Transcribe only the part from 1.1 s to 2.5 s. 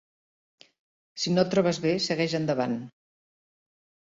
Si no et trobes bé, segueix